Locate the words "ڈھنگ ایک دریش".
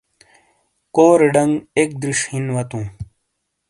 1.35-2.19